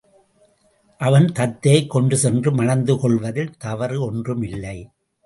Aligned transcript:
அவன் 0.97 1.25
தத்தையைக் 1.25 1.87
கொண்டு 1.87 2.17
சென்று 2.17 2.51
மணந்து 2.51 2.97
கொள்வதில் 2.97 3.57
தவறு 3.57 4.01
ஒன்றுமில்லை. 4.01 4.89